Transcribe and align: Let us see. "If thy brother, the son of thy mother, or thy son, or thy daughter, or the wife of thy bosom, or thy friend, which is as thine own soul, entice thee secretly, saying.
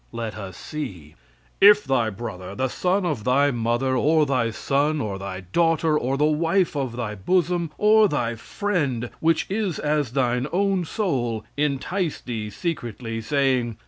Let 0.11 0.35
us 0.35 0.57
see. 0.57 1.13
"If 1.61 1.83
thy 1.83 2.09
brother, 2.09 2.55
the 2.55 2.69
son 2.69 3.05
of 3.05 3.23
thy 3.23 3.51
mother, 3.51 3.95
or 3.95 4.25
thy 4.25 4.49
son, 4.49 4.99
or 4.99 5.19
thy 5.19 5.41
daughter, 5.41 5.95
or 5.95 6.17
the 6.17 6.25
wife 6.25 6.75
of 6.75 6.95
thy 6.95 7.13
bosom, 7.13 7.69
or 7.77 8.07
thy 8.09 8.33
friend, 8.33 9.11
which 9.19 9.45
is 9.47 9.77
as 9.77 10.13
thine 10.13 10.47
own 10.51 10.85
soul, 10.85 11.45
entice 11.55 12.19
thee 12.19 12.49
secretly, 12.49 13.21
saying. 13.21 13.77